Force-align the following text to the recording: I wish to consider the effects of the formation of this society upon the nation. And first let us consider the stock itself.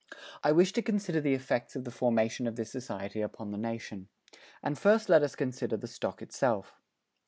I 0.43 0.51
wish 0.51 0.73
to 0.73 0.81
consider 0.81 1.21
the 1.21 1.35
effects 1.35 1.75
of 1.75 1.83
the 1.83 1.91
formation 1.91 2.47
of 2.47 2.55
this 2.55 2.71
society 2.71 3.21
upon 3.21 3.51
the 3.51 3.57
nation. 3.59 4.07
And 4.63 4.75
first 4.75 5.09
let 5.09 5.21
us 5.21 5.35
consider 5.35 5.77
the 5.77 5.85
stock 5.85 6.23
itself. 6.23 6.81